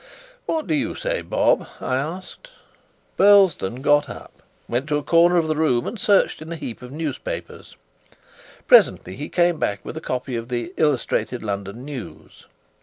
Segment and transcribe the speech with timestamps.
[0.47, 2.49] "What do you say, Bob?" I asked.
[3.17, 4.33] Burlesdon got up,
[4.67, 7.75] went to a corner of the room, and searched in a heap of newspapers.
[8.65, 12.47] Presently he came back with a copy of the Illustrated London News.